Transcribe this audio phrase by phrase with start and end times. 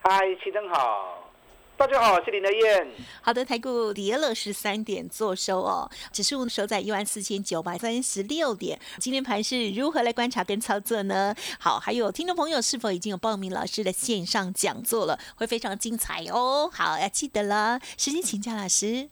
[0.00, 1.28] 嗨，齐登好，
[1.76, 2.88] 大家好，我是林德燕。
[3.20, 8.78] 好的，台股跌了十三点，做收哦，指数收在一万四千九百三十六点。
[9.00, 11.34] 今天盘是如何来观察跟操作呢？
[11.58, 15.18] 好，还有听众朋友是否已经有报名老师的线上讲座了？
[15.36, 16.70] 会非常精彩哦。
[16.72, 19.08] 好，要记得了，时间请教老师。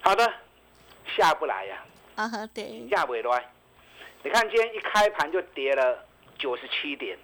[0.00, 0.32] 好的，
[1.14, 1.84] 下不来呀。
[2.14, 3.52] 啊哈，对，下不来。
[4.24, 6.04] 你看今天一开盘就跌了
[6.38, 7.18] 九十七点，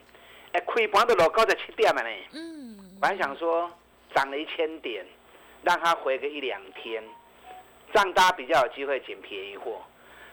[0.58, 2.08] 哎，开盘都落高在七点了呢。
[2.32, 2.76] 嗯。
[3.00, 3.70] 本来想说
[4.12, 5.06] 涨了一千点，
[5.62, 7.02] 让它回个一两天，
[7.92, 9.80] 这样大家比较有机会捡便宜货。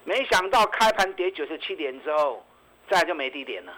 [0.04, 2.44] 没想到开盘跌九十七点之后，
[2.90, 3.74] 再就没低点了。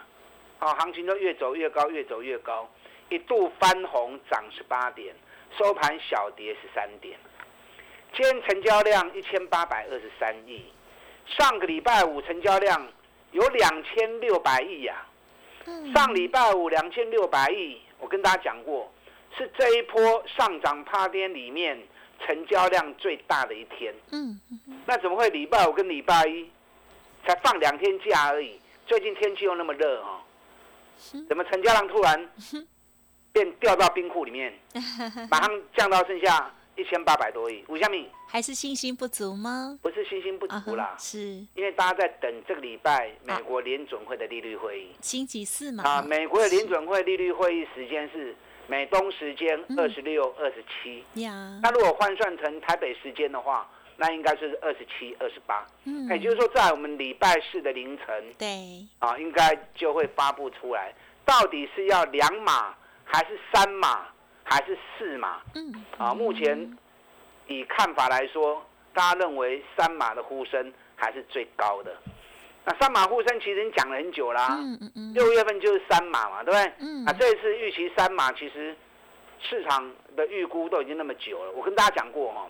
[0.58, 2.66] 好，行情就越走越高，越走越高，
[3.10, 5.14] 一度翻红涨十八点，
[5.58, 7.18] 收盘小跌十三点。
[8.14, 10.64] 今天成交量一千八百二十三亿。
[11.26, 12.88] 上个礼拜五成交量
[13.32, 15.06] 有两千六百亿呀，
[15.94, 18.90] 上礼拜五两千六百亿，我跟大家讲过，
[19.36, 21.78] 是这一波上涨趴天里面
[22.24, 23.94] 成交量最大的一天。
[24.10, 24.40] 嗯，
[24.86, 26.48] 那怎么会礼拜五跟礼拜一
[27.26, 28.58] 才放两天假而已？
[28.86, 30.20] 最近天气又那么热哦，
[31.28, 32.30] 怎么成交量突然
[33.32, 34.52] 变掉到冰库里面，
[35.30, 36.50] 马上降到剩下？
[36.78, 39.76] 一千八百多亿，吴香敏还是信心不足吗？
[39.82, 41.18] 不是信心不足啦，是
[41.56, 44.90] 因为大家在等这个礼拜美国联准会的利率会议。
[45.00, 45.82] 星期四嘛。
[45.82, 48.32] 啊，美国的联准会利率会议时间是
[48.68, 51.02] 美东时间二十六、二十七。
[51.20, 51.58] 呀。
[51.60, 55.66] 那如果换算成台北时间的话，那应该是二十七、二十八。
[55.82, 56.08] 嗯。
[56.10, 58.86] 也就是说，在我们礼拜四的凌晨，对。
[59.00, 62.72] 啊，应该就会发布出来，到底是要两码
[63.04, 64.06] 还是三码？
[64.50, 66.78] 还是四码，嗯，啊，目前
[67.46, 68.64] 以看法来说，
[68.94, 71.94] 大家认为三码的呼声还是最高的。
[72.64, 76.72] 那三码呼声其实讲了很久啦，嗯嗯嗯，六月份就是三码嘛，对不对？
[76.80, 78.74] 嗯，啊，这一次预期三码，其实
[79.40, 81.50] 市场的预估都已经那么久了。
[81.52, 82.48] 我跟大家讲过哈，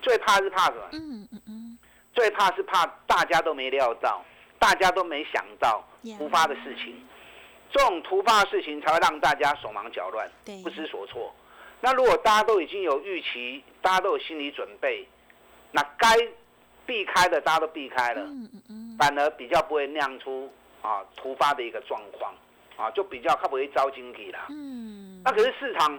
[0.00, 0.88] 最怕是怕什么？
[0.92, 1.78] 嗯嗯嗯，
[2.14, 4.24] 最怕是怕大家都没料到，
[4.58, 5.84] 大家都没想到
[6.16, 7.04] 突发的事情。
[7.72, 10.28] 这种突发的事情才会让大家手忙脚乱，
[10.64, 11.32] 不知所措。
[11.80, 15.06] 那如果大家都已经有预期，大家都有心理准备，
[15.72, 16.08] 那该
[16.86, 18.26] 避开的大家都避开了，
[18.98, 20.52] 反而比较不会酿出
[20.82, 22.34] 啊突发的一个状况，
[22.76, 24.46] 啊就比较靠不会招经济啦。
[24.50, 25.98] 嗯，那可是市场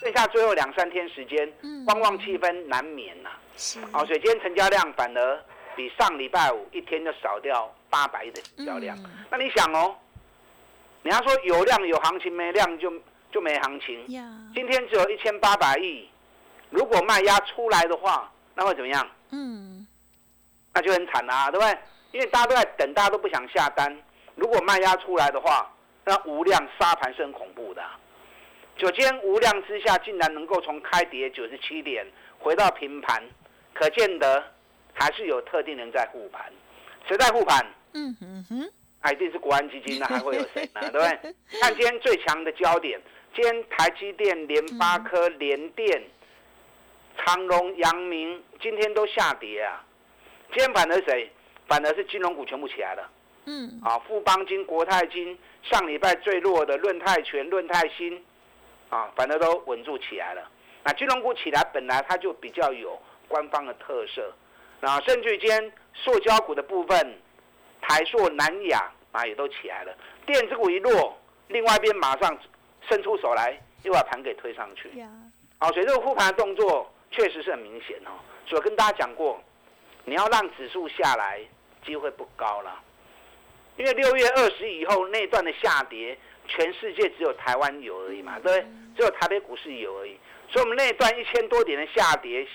[0.00, 1.52] 剩下最后两三天时间，
[1.84, 3.30] 观望气氛难免呐。
[3.56, 5.44] 是，啊，所以今天成交量反而
[5.76, 8.98] 比上礼拜五一天就少掉八百亿的成交量。
[9.30, 9.94] 那你想哦？
[11.02, 12.92] 你要说有量有行情，没量就
[13.30, 14.06] 就没行情。
[14.54, 16.08] 今天只有一千八百亿，
[16.70, 19.08] 如果卖压出来的话，那会怎么样？
[19.30, 19.86] 嗯，
[20.74, 21.78] 那就很惨啦，对不对？
[22.12, 23.96] 因为大家都在等，大家都不想下单。
[24.34, 25.70] 如果卖压出来的话，
[26.04, 27.82] 那无量沙盘是很恐怖的。
[28.76, 32.06] 九天无量之下，竟然能够从开跌九十七点
[32.38, 33.22] 回到平盘，
[33.74, 34.42] 可见得
[34.92, 36.52] 还是有特定人在护盘。
[37.06, 37.64] 谁在护盘？
[37.94, 38.70] 嗯哼哼。
[39.12, 40.80] 一定是国安基金，那还会有谁呢？
[40.90, 41.34] 对不对？
[41.60, 43.00] 看今天最强的焦点，
[43.34, 46.02] 今天台积电、联发科、联电、
[47.16, 49.84] 长荣、阳明今天都下跌啊。
[50.52, 51.30] 今天反而谁？
[51.68, 53.10] 反而是金融股全部起来了。
[53.46, 53.80] 嗯。
[53.84, 58.20] 啊，富邦金、国泰金，上礼拜最弱的润泰全、润泰新，
[58.88, 60.50] 啊，反而都稳住起来了。
[60.82, 64.32] 那金融股起来，本来它就比较有官方的特色。
[64.80, 67.18] 啊，甚至今天塑胶股的部分。
[67.82, 69.96] 台塑、南亚啊，也都起来了。
[70.26, 71.16] 电子股一落，
[71.48, 72.38] 另外一边马上
[72.90, 74.90] 伸出手来，又把盘给推上去。
[75.58, 78.10] 好，所以这个护盘的动作确实是很明显哦。
[78.46, 79.40] 所以跟大家讲过，
[80.04, 81.40] 你要让指数下来，
[81.86, 82.78] 机会不高了。
[83.76, 86.18] 因为六月二十以后那段的下跌，
[86.48, 88.60] 全世界只有台湾有而已嘛，对？
[88.96, 90.18] 只有台北股市有而已。
[90.50, 92.46] 所以我们那段一千多点的下跌，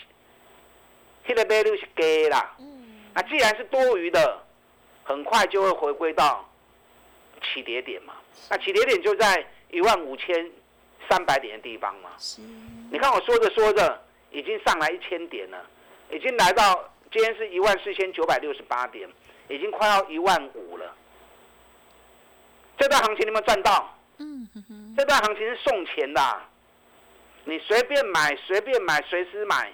[1.27, 2.55] 那个 value 是低啦。
[2.59, 3.01] 嗯。
[3.13, 4.41] 那既然是多余的。
[5.07, 6.43] 很快就会回归到
[7.39, 8.15] 起跌点嘛，
[8.49, 10.49] 那起跌点就在一万五千
[11.09, 12.11] 三百点的地方嘛。
[12.91, 14.01] 你看我说着说着，
[14.31, 15.65] 已经上来一千点了，
[16.11, 19.09] 已经来到今天是一万四千九百六十八点，
[19.49, 20.95] 已经快要一万五了。
[22.77, 23.97] 这段行情你有没有赚到？
[24.17, 24.95] 嗯哼哼。
[24.97, 26.41] 这段行情是送钱的，
[27.43, 29.73] 你随便买，随便买，随时买。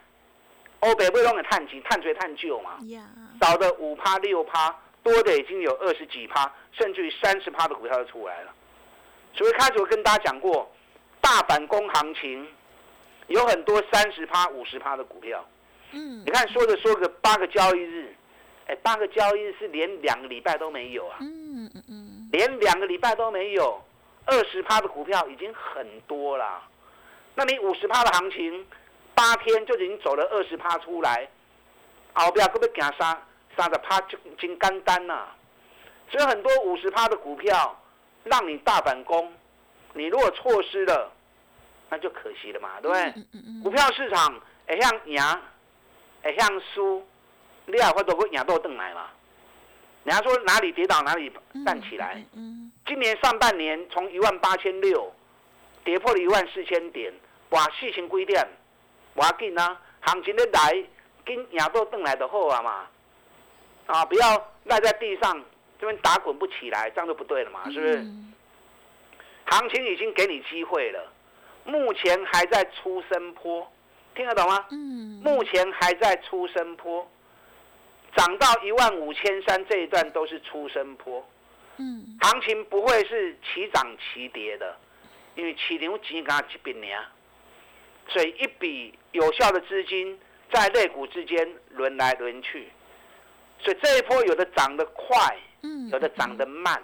[0.82, 2.80] 欧北会弄的探金、探追、探旧嘛？
[3.40, 8.52] 少的五趴六趴，多的已经有二十几趴，甚至于三十趴的股票都出来了。
[9.34, 10.70] 所以开始我跟大家讲过，
[11.20, 12.48] 大反攻行情
[13.28, 15.46] 有很多三十趴、五十趴的股票。
[15.92, 18.16] 嗯，你看说着说个八个交易日，
[18.68, 21.18] 哎，八个交易日是连两个礼拜都没有啊。
[21.22, 23.82] 嗯嗯嗯，连两个礼拜都没有，
[24.26, 26.62] 二十趴的股票已经很多了。
[27.36, 28.66] 那你五十趴的行情？
[29.14, 31.30] 八天就已经走了二十趴出来，
[32.14, 33.22] 后边可不可以行三
[33.56, 35.28] 三十趴就已经干单了？
[36.10, 37.78] 所以很多五十趴的股票
[38.24, 39.32] 让你大反攻，
[39.94, 41.12] 你如果错失了，
[41.90, 43.62] 那就可惜了嘛，对不对？
[43.64, 45.22] 股票市场会向赢，
[46.24, 47.06] 会向输，
[47.66, 49.08] 你也会都会赢到邓来嘛？
[50.04, 51.32] 人家说哪里跌倒哪里
[51.66, 52.24] 站起来。
[52.86, 55.14] 今年上半年从一万八千六
[55.84, 57.14] 跌破了一万四千点，
[57.50, 58.48] 哇，事情几点？
[59.14, 60.84] 我要紧啊，行情的来，
[61.24, 62.88] 跟赢到邓来的好啊嘛，
[63.86, 65.44] 啊，不要赖在地上
[65.82, 68.06] 这边打滚不起来，这样就不对了嘛，是不是？
[69.48, 71.12] 行情已经给你机会了，
[71.66, 73.68] 目前还在出生坡，
[74.14, 74.64] 听得懂吗？
[74.70, 75.20] 嗯。
[75.24, 77.06] 目前还在出生坡，
[78.16, 81.28] 涨到一万五千三这一段都是出生坡。
[81.78, 82.16] 嗯。
[82.22, 84.78] 行情不会是齐涨齐跌的，
[85.36, 87.00] 因为起牛钱刚一笔年。
[88.08, 90.20] 所以一笔有效的资金
[90.52, 92.68] 在类股之间轮来轮去，
[93.64, 96.82] 所以这一波有的涨得快，嗯，有的涨得慢，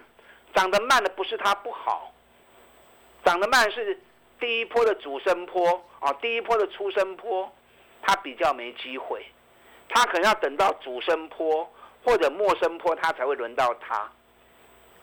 [0.53, 2.13] 涨得慢的不是它不好，
[3.25, 3.99] 涨得慢是
[4.39, 7.51] 第一波的主升坡啊，第一波的出生坡，
[8.01, 9.25] 它比较没机会，
[9.89, 11.69] 它可能要等到主升坡
[12.03, 14.09] 或者末升坡，它才会轮到它，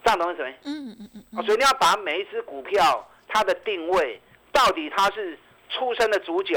[0.04, 0.58] 这样懂意思没？
[0.64, 4.20] 嗯嗯嗯，所以你要把每一只股票它的定位
[4.52, 5.38] 到底它是。
[5.70, 6.54] 出生的主角，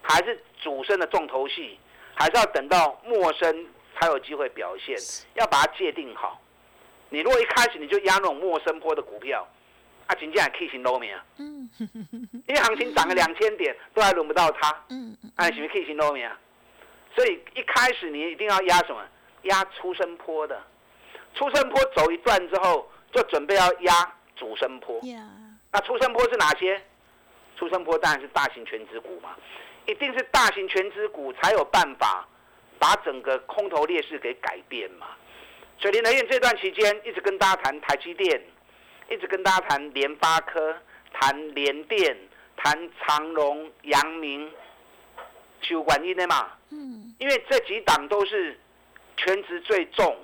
[0.00, 1.78] 还是主升的重头戏，
[2.14, 3.66] 还是要等到末生
[3.98, 4.96] 才有机会表现，
[5.34, 6.40] 要把它界定好。
[7.10, 9.46] 你如果一开始你就压那种陌生坡的股票，
[10.06, 11.68] 啊，紧接着 K 型 low 啊，嗯，
[12.46, 16.38] 因为行情涨了两千点，都还轮不到它，嗯，哎，是不是 K 型 low 啊？
[17.14, 19.02] 所以一开始你一定要压什么？
[19.42, 20.60] 压出生坡的，
[21.34, 25.00] 出生坡走一段之后，就准备要压主升坡。
[25.70, 26.80] 那出生坡是哪些？
[27.56, 29.36] 出生坡当然是大型全资股嘛，
[29.86, 32.26] 一定是大型全资股才有办法
[32.78, 35.08] 把整个空头劣势给改变嘛。
[35.78, 38.42] 所以林德燕这段期间一直跟大家谈台积电，
[39.10, 40.76] 一直跟大家谈联发科、
[41.12, 42.16] 谈联电、
[42.56, 44.50] 谈长荣、阳明、
[45.60, 46.50] 修管因的嘛。
[46.70, 47.14] 嗯。
[47.18, 48.58] 因为这几档都是
[49.16, 50.16] 全值最重，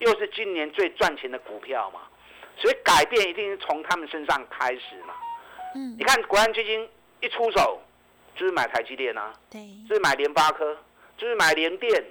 [0.00, 2.00] 又是今年最赚钱的股票嘛，
[2.56, 5.14] 所以改变一定是从他们身上开始嘛。
[5.96, 6.88] 你看，国安基金
[7.20, 7.80] 一出手，
[8.34, 10.76] 就是买台积电啊，对，就是买联发科，
[11.16, 12.04] 就是买联电、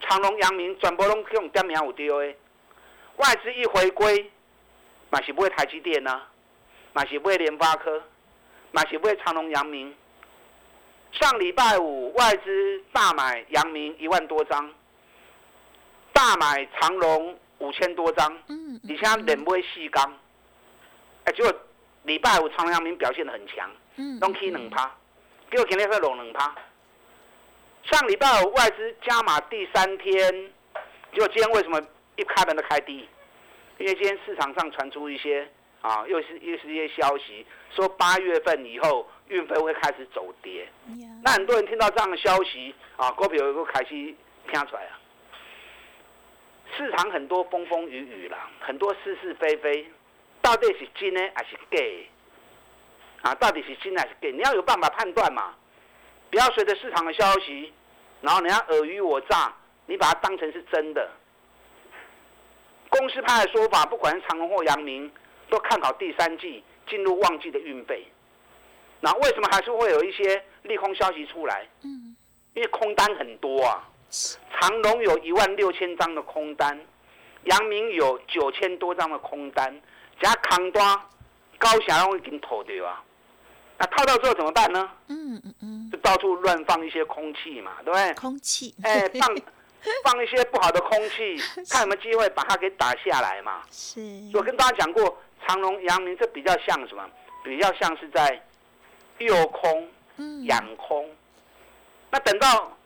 [0.00, 2.34] 长隆、阳明，转播拢用点名有丢的。
[3.16, 4.30] 外资一回归，
[5.10, 6.22] 买是不会台积电呐，
[6.92, 8.02] 买是不会联发科，
[8.72, 9.94] 买是不会长隆、阳明。
[11.12, 14.70] 上礼拜五外资大买阳明一万多张，
[16.12, 20.12] 大买长隆五千多张，嗯，而且连买四缸，
[21.24, 21.52] 哎，结果。
[22.02, 24.88] 礼拜五长隆阳明表现的很强，嗯，拢起两趴，
[25.50, 26.54] 结果今天是落两趴。
[27.90, 30.32] 上礼拜五外资加码第三天，
[31.12, 31.80] 结果今天为什么
[32.16, 33.08] 一开门都开低？
[33.78, 35.46] 因为今天市场上传出一些
[35.82, 40.66] 啊，又是又是一些消息，说八月份以后运费会开始走跌。
[41.22, 44.14] 那很多人听到这样的消息啊，股票又开始听
[44.66, 44.90] 出来了。
[46.76, 49.88] 市场很多风风雨雨啦，很多是是非非。
[50.42, 53.30] 到底是真的还是假？
[53.30, 54.28] 啊，到底是真还是假？
[54.30, 55.54] 你要有办法判断嘛，
[56.36, 57.72] 不要随着市场的消息，
[58.20, 59.50] 然后人家尔虞我诈，
[59.86, 61.10] 你把它当成是真的。
[62.90, 65.10] 公司派的说法，不管是长隆或阳明，
[65.48, 68.06] 都看好第三季进入旺季的运费。
[69.00, 71.66] 那为什么还是会有一些利空消息出来？
[71.82, 72.14] 嗯，
[72.52, 73.88] 因为空单很多啊，
[74.60, 76.78] 长隆有一万六千张的空单，
[77.44, 79.80] 阳明有九千多张的空单。
[80.20, 81.00] 加扛单，
[81.56, 83.02] 高翔拢已经投掉啊！
[83.78, 84.88] 那套到之后怎么办呢？
[85.08, 88.14] 嗯嗯嗯，就到处乱放一些空气嘛，对不对？
[88.14, 89.28] 空气，哎，放
[90.04, 91.36] 放一些不好的空气，
[91.70, 93.62] 看有没有机会把它给打下来嘛。
[93.70, 94.00] 是。
[94.34, 95.16] 我跟大家讲过，
[95.46, 97.04] 长隆、阳明这比较像什么？
[97.44, 98.42] 比较像是在
[99.18, 99.88] 诱空、
[100.46, 101.08] 养空。
[102.10, 102.76] 那等到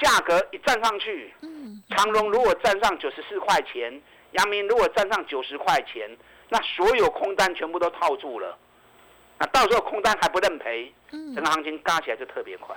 [0.00, 4.00] 价格一站上去，嗯，长隆如果站上九十四块钱，
[4.32, 6.08] 阳明如果站上九十块钱。
[6.52, 8.58] 那所有空单全部都套住了，
[9.40, 12.76] 那到时候空单还不认赔，整个行情嘎起来就特别快。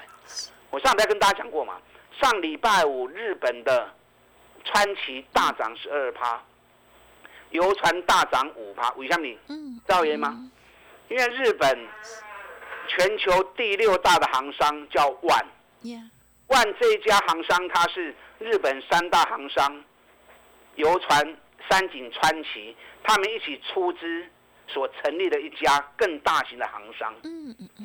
[0.69, 1.77] 我上礼拜跟大家讲过嘛，
[2.21, 3.93] 上礼拜五日本的
[4.63, 6.41] 川崎大涨十二趴，
[7.49, 9.27] 游船大涨五趴，为什么？
[9.49, 10.49] 嗯，知道原因吗？
[11.09, 11.87] 因为日本
[12.87, 15.45] 全球第六大的行商叫万，
[16.47, 19.83] 万这一家行商它是日本三大行商，
[20.75, 21.37] 游船
[21.69, 24.25] 三井川崎他们一起出资。
[24.67, 27.13] 所成立的一家更大型的行商，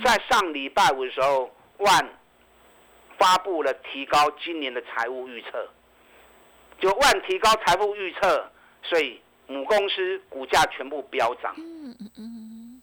[0.04, 2.08] 在上礼拜五的时候，万
[3.18, 5.68] 发布了提高今年的财务预测，
[6.80, 8.50] 就万提高财务预测，
[8.82, 11.54] 所以母公司股价全部飙涨，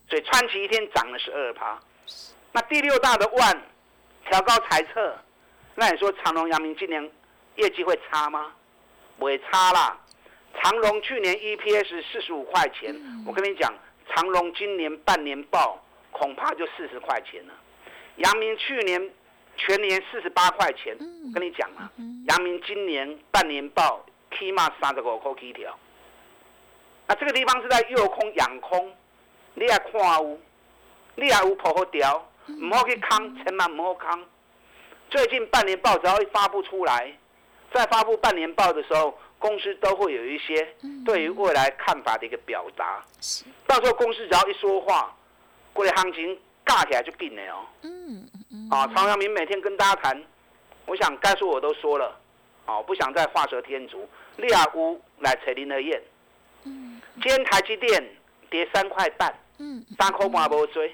[0.10, 1.80] 所以川崎一天涨了十二趴。
[2.52, 3.62] 那第六大的万
[4.30, 5.18] 调高财测，
[5.74, 7.10] 那你说长隆、阳明今年
[7.56, 8.52] 业绩会差吗？
[9.18, 9.98] 不会差啦。
[10.62, 13.74] 长隆去年 EPS 四十五块钱，我跟你讲。
[14.14, 17.54] 长隆今年半年报恐怕就四十块钱了，
[18.18, 19.12] 阳明去年
[19.58, 20.98] 全年四十八块钱，
[21.34, 21.92] 跟你讲了，
[22.28, 24.06] 阳明今年半年报
[24.38, 25.78] 起码三十五块起条。
[27.08, 28.96] 那这个地方是在诱空养空，
[29.56, 30.40] 你也看有，
[31.16, 34.24] 你也有破好掉，唔好去空，千万唔好空。
[35.10, 37.12] 最近半年报只要一发布出来，
[37.74, 39.18] 在发布半年报的时候。
[39.46, 40.68] 公司都会有一些
[41.06, 43.06] 对于未来看法的一个表达，
[43.68, 45.16] 到时候公司只要一说话，
[45.72, 46.36] 过来行情
[46.66, 47.66] 尬起来就定了哦。
[47.84, 50.24] 嗯嗯啊，曹阳明每天跟大家谈，
[50.88, 52.20] 我想该说我都说了，
[52.66, 54.10] 哦，不想再画蛇添足。
[54.38, 56.02] 利亚乌来扯林德燕，
[56.64, 58.04] 嗯，今天台积电
[58.50, 60.92] 跌三块半，嗯，三块半无追。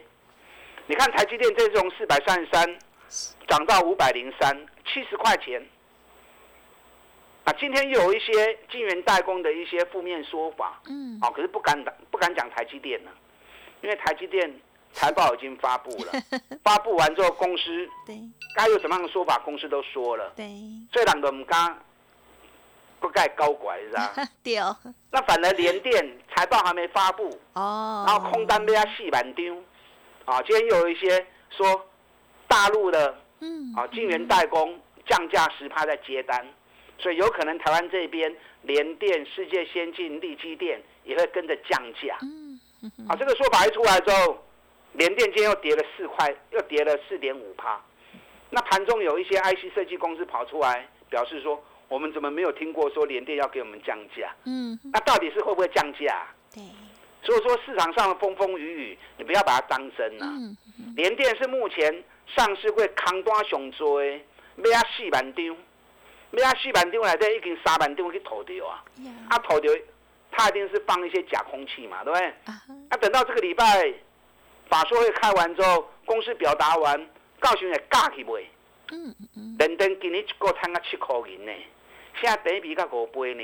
[0.87, 2.77] 你看台积电这种四百三十三
[3.47, 5.65] 涨到五百零三，七十块钱。
[7.43, 11.75] 啊，今天又有一些晶圆代工的一些负面说法，嗯，哦，可是不敢
[12.11, 13.09] 不敢讲台积电呢，
[13.81, 14.53] 因为台积电
[14.93, 16.11] 财报已经发布了，
[16.63, 18.15] 发布完之后公司对。
[18.55, 20.45] 该有什么样的说法，公司都说了，对，
[20.91, 21.79] 这两个唔敢
[22.99, 24.13] 不盖高拐是吧？
[24.43, 24.57] 对。
[24.57, 24.77] 哦。
[25.09, 29.55] 那反而联电财报还没发布哦，然后空单被他细板丢，
[30.25, 31.87] 啊，今天又有一些说
[32.47, 33.73] 大陆的嗯。
[33.75, 36.45] 啊晶圆代工降价十趴在接单。
[37.01, 42.15] 所以有可能台湾这边联电、世界先进、力基电也会跟着降价。
[42.21, 42.59] 嗯，
[43.09, 44.37] 啊，这个说法一出来之后，
[44.93, 47.81] 联电今天又跌了四块，又跌了四点五趴。
[48.49, 54.31] 那盘中有一些 IC 设计公司跑出来表示说，我们怎么没有听过说联电要给我们降价？
[54.45, 56.27] 嗯，那到底是会不会降价？
[56.53, 56.63] 对。
[57.23, 60.25] 所以说市场上的风风雨雨，你不要把它当真了。
[60.25, 60.57] 嗯
[60.95, 64.17] 联电是目前上市会扛单上追，
[64.55, 65.55] 买啊四万张。
[66.31, 68.83] 没啊，四万张来底已经三万张去投掉啊！
[69.29, 69.71] 啊，投掉，
[70.31, 72.27] 他一定是放一些假空气嘛，对不对？
[72.45, 73.93] 啊，等到这个礼拜
[74.69, 77.09] 法说会开完之后，公司表达完，
[77.39, 78.31] 告诉你价去卖。
[78.91, 79.55] 嗯嗯。
[79.59, 81.51] 连登今年一个赚啊七块银呢，
[82.21, 83.43] 现在第一笔才五倍呢。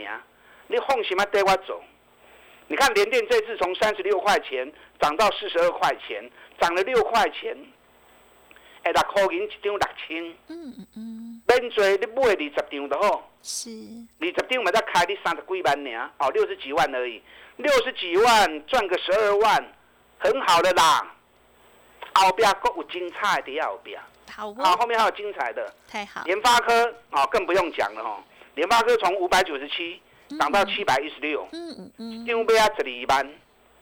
[0.67, 1.83] 你放心啊，带我走。
[2.67, 6.29] 你看联电这次从三十六块钱涨到四十二块钱，
[6.59, 7.57] 涨了六块钱。
[8.87, 10.29] 哎，六块银一张六千。
[10.47, 11.41] 嗯嗯嗯。
[11.47, 13.69] 免做你买二十张就好，是
[14.19, 17.21] 二十张嘛，才开你三十几万呢，哦，六十几万而已，
[17.57, 19.73] 六十几万赚个十二万，
[20.19, 21.13] 很好的啦。
[22.13, 23.99] 后边更有精彩的后边，
[24.31, 26.21] 好，后面还有精彩的，太好。
[26.25, 28.23] 联发科哦，更不用讲了哈，
[28.55, 30.01] 联发科从五百九十七
[30.37, 33.33] 涨到七百一十六，嗯嗯嗯，张买啊十二万，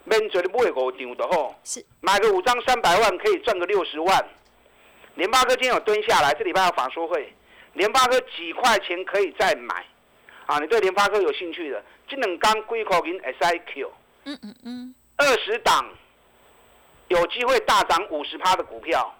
[0.03, 4.25] 免做你买五张就好，是买个五张三百万可以赚个六十万。
[5.15, 7.33] 联发科今天有蹲下来，这礼拜有法说会。
[7.73, 9.85] 联发科几块钱可以再买？
[10.45, 13.89] 啊，你对联发科有兴趣的，这两刚归口银 SIQ，
[14.25, 15.85] 嗯嗯嗯，二十档
[17.07, 19.13] 有机会大涨五十趴的股票，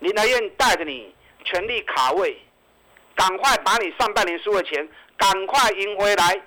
[0.00, 2.36] 林来燕带着你全力卡位，
[3.14, 6.42] 赶快把你上半年输的钱赶快赢回来。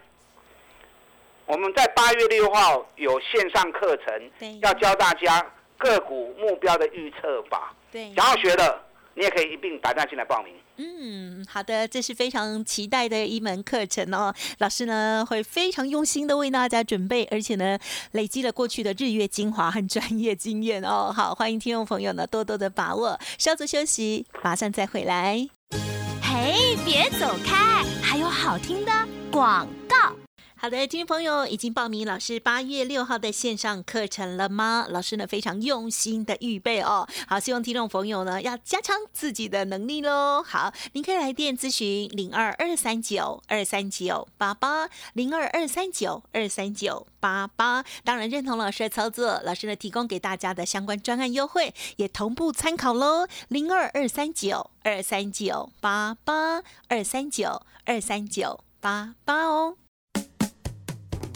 [1.46, 5.46] 我们在八月六号有线上课程，要教大家
[5.78, 8.82] 个股目标的预测法，对，想要学的。
[9.16, 10.52] 你也可以一并打电话进来报名。
[10.78, 14.34] 嗯，好的，这是非常期待的一门课程哦。
[14.58, 17.78] 老师呢会非常用心的为大家准备，而且呢
[18.14, 21.14] 累积了过去的日月精华和专业经验哦。
[21.16, 23.20] 好，欢迎听众朋友呢多多的把握。
[23.38, 25.48] 稍作休息，马上再回来。
[26.24, 28.92] 嘿，别走开，还有好听的
[29.32, 30.16] 广告。
[30.64, 34.88] 好的，听众朋友，已经报名老师八月六号的线上课程了吗？
[34.90, 37.06] 老师呢非常用心的预备哦。
[37.28, 40.42] 好，希望听众朋友呢要加强自己的能力喽。
[40.42, 47.84] 好，您可以来电咨询零二二三九二三九八八零二二三九二三九八八。
[48.06, 53.28] 当然认同老师的操作，老师呢提供给大家的相关专案优惠也同步参考喽。
[53.50, 59.76] 零二二三九二三九八八二三九二三九八八哦。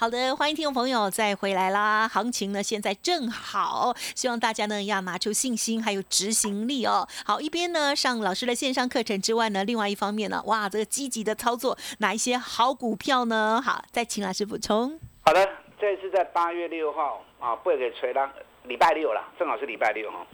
[0.00, 2.08] 好的，欢迎听众朋友再回来啦！
[2.08, 7.06] 行情呢现在正好，希望大家呢要拿出信心还有执行力哦。
[7.22, 13.60] 好，一边呢上老师的线上课程之外呢，另外一方面呢，哇，这个积极的操作哪一些好股票呢？
[13.62, 14.98] 好，再请老师补充。
[15.20, 15.46] 好的，
[15.78, 18.32] 这次在八月六号啊，不会给锤了，
[18.64, 20.26] 礼拜六了，正好是礼拜六哈。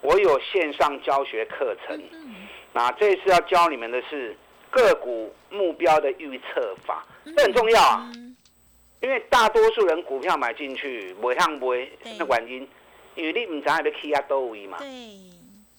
[0.00, 2.02] 我有线上教学课程，
[2.72, 4.34] 那这次要教你们的是
[4.70, 7.04] 个股目标的预测法，
[7.36, 8.10] 这很重要啊。
[9.04, 11.86] 因为大多数人股票买进去，每趟买，
[12.18, 12.68] 那原因，
[13.14, 14.78] 因为你唔知要起啊多位嘛。
[14.78, 14.88] 对。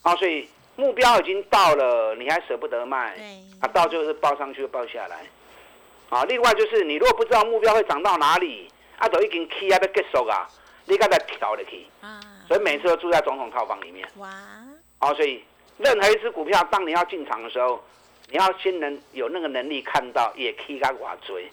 [0.04, 3.18] 啊，所以目标已经到了，你还舍不得卖。
[3.60, 5.26] 啊，到最后是报上去又报下来。
[6.10, 10.48] 啊，另外就是你如果不知道目标会涨到哪里，啊，都已经起啊要结束啊，
[10.86, 11.84] 你刚才跳了去。
[12.02, 12.20] 啊。
[12.48, 14.08] 所以每次都住在总统套房里面。
[14.18, 14.30] 哇。
[15.00, 15.44] 啊，所以
[15.80, 17.84] 任何一只股票，当你要进场的时候。
[18.32, 21.48] 你要先能有那个能力看到，也可以往追。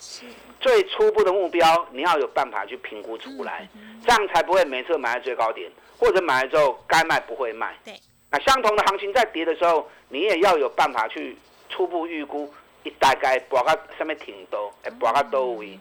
[0.61, 3.69] 最初步的目标，你要有办法去评估出来，
[4.03, 7.77] 这样才不会每次买在最高点，或者买了之后该卖不会卖。
[7.85, 7.95] 对。
[8.31, 11.37] 那相同的行情在跌的时候，你也要有办法去
[11.69, 12.51] 初步预估，
[12.85, 15.79] 一大概博个上面挺多，哎，博个多位，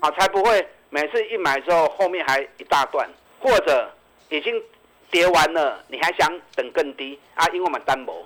[0.00, 3.08] 啊，才不会每次一买之后后面还一大段，
[3.40, 3.90] 或者
[4.28, 4.62] 已经
[5.10, 7.46] 跌完了，你还想等更低啊？
[7.48, 8.22] 因为我们单薄。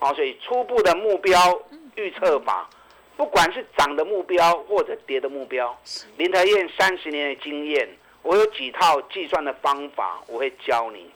[0.00, 1.60] 哦，所以初步的目标
[1.96, 2.68] 预测法，
[3.16, 5.76] 不管是涨的目标或者跌的目标，
[6.16, 7.88] 林德燕三十年的经验，
[8.22, 11.10] 我有几套计算的方法，我会教你。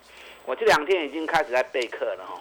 [0.45, 2.41] 我这两天已经开始在备课了哈，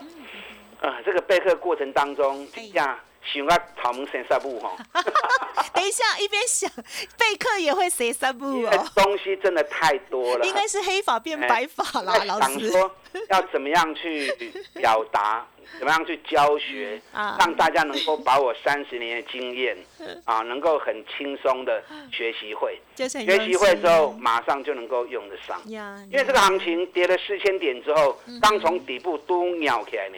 [0.81, 2.99] 呃，这个备课过程当中，这样。
[3.23, 4.75] 想啊，头毛生三步哈。
[5.73, 6.69] 等一下，一边想
[7.17, 8.87] 备课也会写三步哦。
[8.95, 10.45] 东西真的太多了。
[10.45, 12.41] 应该是黑发变白发啦，老师。
[12.41, 12.95] 想说
[13.29, 14.31] 要怎么样去
[14.73, 15.45] 表达，
[15.79, 19.77] 怎么样去教学，让大家能够把我三十年的经验
[20.25, 22.79] 啊，能够很轻松的学习会。
[22.95, 25.61] 学习会之后，马上就能够用得上。
[25.65, 30.17] 因为这个行情跌了四千点之后，刚从底部都鸟起来呢，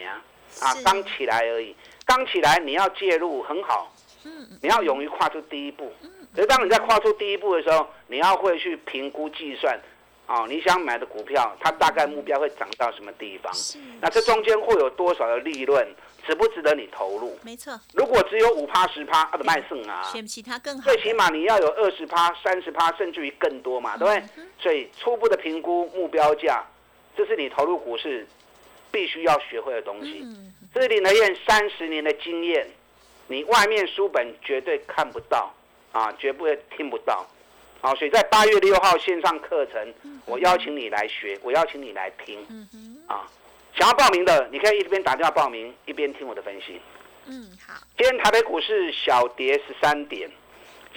[0.60, 1.74] 啊，刚起来而已。
[2.04, 3.92] 刚起来，你要介入很好，
[4.60, 5.92] 你要勇于跨出第一步。
[6.34, 9.78] 可是当你在跨出第一步的时候，你要会去评估计算，
[10.26, 13.52] 啊，你想买的股票，它大概目标会涨到什么地方？
[14.00, 15.86] 那这中间会有多少的利润？
[16.26, 17.38] 值不值得你投入？
[17.42, 17.78] 没错。
[17.92, 20.02] 如果只有五趴十趴，它的卖剩啊。
[20.04, 20.90] 选其他更好。
[20.90, 24.44] 最起码你要有二十趴、三十趴，甚至于更多嘛，对不对？
[24.58, 26.64] 所以初步的评估目标价，
[27.14, 28.26] 这是你投入股市
[28.90, 30.26] 必须要学会的东西。
[30.62, 32.66] 这是林德燕三十年的经验，
[33.28, 35.52] 你外面书本绝对看不到，
[35.92, 37.26] 啊，绝不会听不到，
[37.80, 39.94] 好，所以在八月六号线上课程，
[40.26, 42.40] 我邀请你来学，我邀请你来听，
[43.06, 43.26] 啊，
[43.76, 46.80] 想要报名的，你可以一边打电话报名，一边听我的分析。
[47.26, 47.74] 嗯，好。
[47.96, 50.30] 今天台北股市小跌十三点，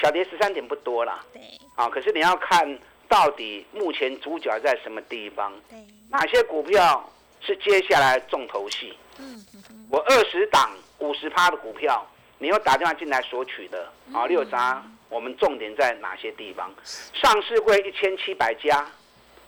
[0.01, 1.23] 小跌十三点不多啦。
[1.33, 1.41] 对。
[1.75, 5.53] 啊，可是你要看到底目前主角在什么地方？
[5.69, 5.77] 对。
[6.09, 7.09] 哪些股票
[7.41, 8.93] 是接下来重头戏？
[9.19, 9.45] 嗯。
[9.89, 12.05] 我二十档五十趴的股票，
[12.37, 14.25] 你又打电话进来索取的啊？
[14.27, 16.71] 六杂，我们重点在哪些地方？
[17.13, 18.85] 上市会一千七百家，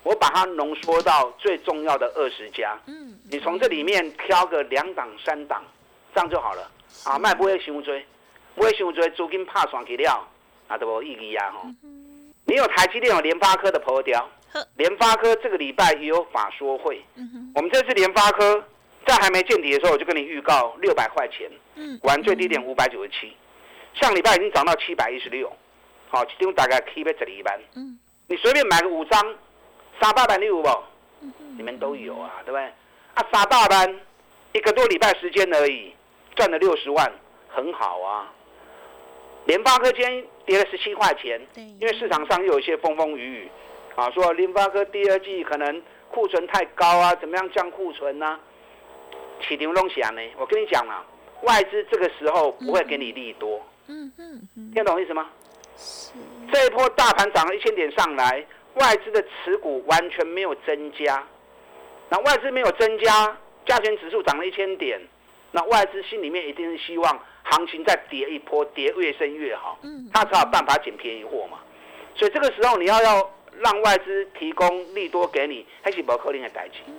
[0.03, 2.79] 我把它浓缩到最重要的二十家。
[2.85, 5.63] 嗯，你从这里面挑个两档三档，
[6.13, 6.71] 这样就好了
[7.03, 7.19] 啊！
[7.19, 8.05] 卖不会伤追，
[8.55, 10.27] 不会伤追，资金怕爽去了，
[10.67, 11.51] 啊，都无意义啊！
[11.51, 11.67] 吼。
[12.45, 14.27] 你有台积电有联发科的破雕，
[14.75, 17.05] 联发科这个礼拜也有法说会。
[17.53, 18.63] 我们这次联发科
[19.09, 23.35] 在还没见底的时候，我就跟你预告六百块钱，嗯玩最低点五百九十七，
[23.95, 25.51] 上礼拜已经涨到七百一十六，
[26.09, 27.59] 好，其中大概 keep 在这里一班。
[28.27, 29.19] 你随便买个五张，
[29.99, 30.69] 三百万你有不？
[31.57, 32.63] 你们都有啊，对不对？
[33.15, 33.99] 啊，三大班
[34.53, 35.91] 一个多礼拜时间而已，
[36.35, 37.11] 赚了六十万，
[37.47, 38.31] 很好啊。
[39.45, 43.51] 联发科今天跌了十七块钱，因为市场上又有一些风风雨雨，
[43.95, 48.39] 啊，说联发科第二季可能库存太高啊，怎么样降库存呢？
[49.41, 50.21] 起牛东西啊呢？
[50.37, 51.05] 我跟你讲啊，
[51.43, 55.29] 外资这个时候不会给你利多，嗯嗯嗯，听懂意思吗？
[56.51, 61.23] 这一波大盘涨了一千点上来，外资的持股完全没有增加，
[62.09, 64.99] 那外资没有增加，加权指数涨了一千点，
[65.51, 67.19] 那外资心里面一定是希望。
[67.51, 71.57] 行情再跌一波，跌越深越好，嗯，他才有办法捡便宜货嘛。
[72.13, 76.93] 所以这个时候你要要让外资提供利多给你，还是不可能的代金。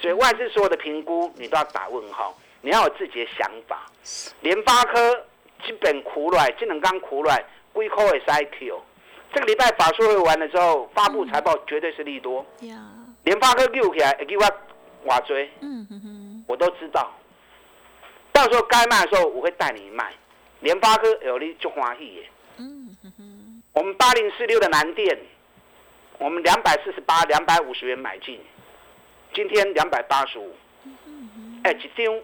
[0.00, 3.86] 所以外资所有的评估你都要打问号，你要有自己的想法。
[4.40, 5.24] 联发科
[5.64, 8.72] 基本苦软，智能刚苦软，硅科也是 IQ。
[9.32, 12.44] 这个礼拜法说会完了之后，发布财报绝对是利多。
[13.24, 14.46] 联发科溜起来，给我
[15.04, 17.12] 挖追，嗯哼哼，我都知道。
[18.32, 20.12] 到时候该卖的时候，我会带你卖。
[20.60, 22.30] 联发科有利就欢喜耶。
[22.58, 23.62] 嗯哼哼。
[23.72, 25.18] 我们八零四六的南电，
[26.18, 28.40] 我们两百四十八、两百五十元买进，
[29.36, 30.56] 今天两百八十五。
[31.62, 32.14] 哎，一张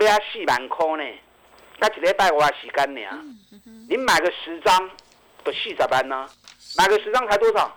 [0.00, 1.04] 要四万块呢，
[1.78, 3.00] 那一礼拜我时间呢？
[3.66, 4.90] 嗯你买个十张，
[5.42, 6.26] 都四十万呢。
[6.78, 7.70] 买个十张才多少？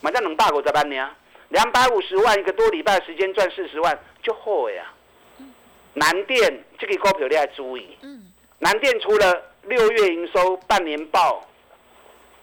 [0.00, 1.10] 买在两大五十万呢？
[1.50, 4.90] 两百五十万一个多礼拜时间赚四十万，就好呀。
[5.92, 7.98] 南电这个股票你要注意。
[8.00, 8.32] 嗯。
[8.60, 11.46] 南电除了六月营收、半年报，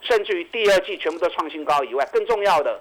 [0.01, 2.79] 甚至于第二季全部都创新高以外，更重要的，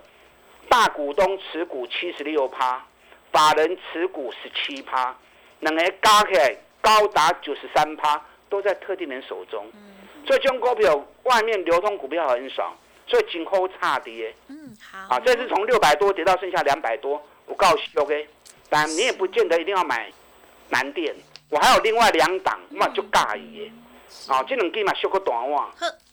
[0.73, 2.83] 大股东持股七十六趴，
[3.31, 5.15] 法人持股十七趴，
[5.61, 9.67] 两个加起来高达九十三趴，都在特定人手中。
[9.75, 9.93] 嗯。
[10.27, 12.75] 所以这种股票外面流通股票很少，
[13.07, 14.35] 所以今后差跌。
[14.49, 15.15] 嗯，好。
[15.15, 18.27] 啊，这次从六百多跌到剩下两百多，我告诉 OK，
[18.71, 20.11] 但你也不见得一定要买。
[20.71, 21.15] 南电，
[21.51, 23.73] 我还有另外两档，那就尬意耶。
[24.27, 25.71] 啊，这两天嘛修个短袜，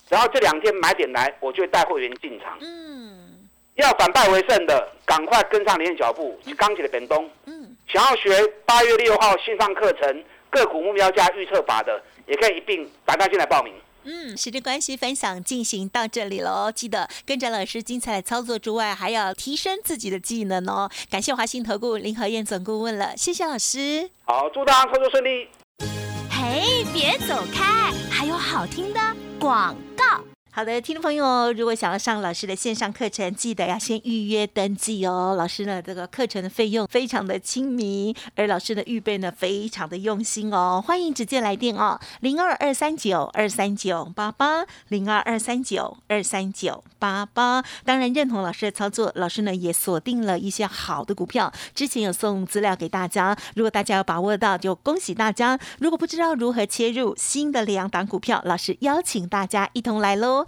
[0.09, 2.57] 然后这两天买点来，我就带会员进场。
[2.59, 3.28] 嗯，
[3.83, 7.29] 要反败为胜的，赶快跟上连脚步，钢铁的本东。
[7.45, 8.29] 嗯，想要学
[8.65, 13.73] 八月六号线上课程个股目标价预测法的，也可以一并打电话进来报名。
[14.03, 16.71] 嗯，时间关系，分享进行到这里喽。
[16.73, 20.89] 记得跟着老师精彩的操作之外，还要提升自己的技能哦。
[21.11, 24.09] 感谢华信投顾林和燕总顾问了，谢谢老师。
[24.23, 25.47] 好，祝大家操作顺利。
[26.31, 28.99] 嘿，别走开，还有好听的
[29.37, 30.23] 广告。
[30.59, 35.33] 好的，听众朋友，如果想要上老师的线上课程，记得要先预约登记哦。
[35.37, 40.83] 老师呢，这个课程的费用非常的亲民，而老师的预备呢，非常的用心哦。
[40.85, 47.63] 欢迎直接来电哦，零二二三九二三九八八，零二二三九二三九八八。
[47.85, 53.33] 当然认同老师的操作，老师呢也锁定了一些好的股票，之前有送资料给大家。
[53.55, 55.57] 如果大家有把握到，就恭喜大家。
[55.79, 60.45] 如果不知道如何切入新的两档股票，老师邀请大家一同来喽。